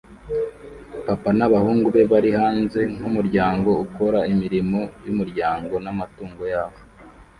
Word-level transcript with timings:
Papa 1.07 1.29
n'abahungu 1.37 1.87
be 1.95 2.03
bari 2.11 2.31
hanze 2.39 2.79
nkumuryango 2.95 3.69
ukora 3.85 4.19
imirimo 4.33 4.79
yumuryango 5.05 5.73
n'amatungo 5.83 6.43
yabo 6.53 6.79